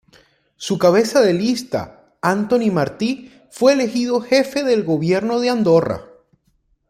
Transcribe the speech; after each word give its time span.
Su 0.57 0.79
cabeza 0.79 1.21
de 1.21 1.31
lista, 1.35 2.15
Antoni 2.23 2.71
Martí 2.71 3.31
fue 3.51 3.73
elegido 3.73 4.19
jefe 4.19 4.63
del 4.63 4.83
Gobierno 4.83 5.39
de 5.39 5.51
Andorra. 5.51 6.01